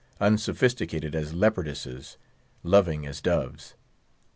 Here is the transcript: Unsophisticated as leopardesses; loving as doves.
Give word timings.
Unsophisticated 0.19 1.13
as 1.13 1.31
leopardesses; 1.35 2.17
loving 2.63 3.05
as 3.05 3.21
doves. 3.21 3.75